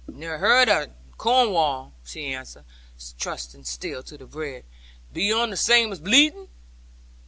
'Never 0.07 0.39
heerd 0.39 0.67
on 0.67 0.81
it, 0.81 0.87
in 1.09 1.13
Cornwall,' 1.19 1.93
she 2.03 2.33
answered, 2.33 2.65
trusting 3.19 3.65
still 3.65 4.01
to 4.01 4.17
the 4.17 4.25
bread; 4.25 4.65
'be 5.13 5.31
un 5.31 5.51
the 5.51 5.55
same 5.55 5.91
as 5.91 5.99
bleeding?' 5.99 6.47